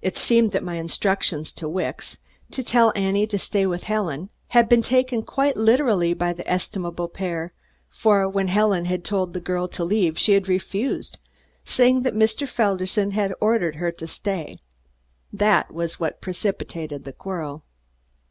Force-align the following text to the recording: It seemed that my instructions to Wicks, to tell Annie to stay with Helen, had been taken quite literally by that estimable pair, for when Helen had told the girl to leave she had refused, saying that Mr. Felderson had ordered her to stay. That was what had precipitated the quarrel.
It 0.00 0.16
seemed 0.16 0.52
that 0.52 0.64
my 0.64 0.76
instructions 0.76 1.52
to 1.52 1.68
Wicks, 1.68 2.16
to 2.52 2.62
tell 2.62 2.90
Annie 2.96 3.26
to 3.26 3.38
stay 3.38 3.66
with 3.66 3.82
Helen, 3.82 4.30
had 4.56 4.66
been 4.66 4.80
taken 4.80 5.22
quite 5.22 5.58
literally 5.58 6.14
by 6.14 6.32
that 6.32 6.50
estimable 6.50 7.06
pair, 7.06 7.52
for 7.90 8.26
when 8.30 8.48
Helen 8.48 8.86
had 8.86 9.04
told 9.04 9.34
the 9.34 9.40
girl 9.42 9.68
to 9.68 9.84
leave 9.84 10.18
she 10.18 10.32
had 10.32 10.48
refused, 10.48 11.18
saying 11.66 12.00
that 12.04 12.14
Mr. 12.14 12.48
Felderson 12.48 13.10
had 13.10 13.34
ordered 13.42 13.74
her 13.76 13.92
to 13.92 14.06
stay. 14.06 14.56
That 15.34 15.70
was 15.70 16.00
what 16.00 16.14
had 16.14 16.20
precipitated 16.22 17.04
the 17.04 17.12
quarrel. 17.12 17.62